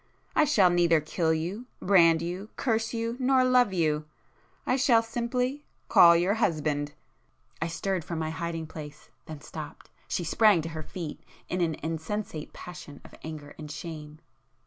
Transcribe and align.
I 0.35 0.45
shall 0.45 0.71
neither 0.71 0.99
kill 0.99 1.31
you, 1.31 1.67
brand 1.79 2.23
you, 2.23 2.49
curse 2.55 2.91
you, 2.91 3.17
nor 3.19 3.43
love 3.43 3.71
you;—I 3.71 4.75
shall 4.75 5.03
simply—call 5.03 6.15
your 6.17 6.33
husband!" 6.33 6.93
I 7.61 7.67
stirred 7.67 8.03
from 8.03 8.17
my 8.17 8.31
hiding 8.31 8.65
place,—then 8.65 9.41
stopped. 9.41 9.91
She 10.07 10.23
sprang 10.23 10.63
to 10.63 10.69
her 10.69 10.81
feet 10.81 11.19
in 11.49 11.61
an 11.61 11.75
insensate 11.83 12.51
passion 12.51 12.99
of 13.05 13.13
anger 13.23 13.53
and 13.59 13.69
shame. 13.69 14.17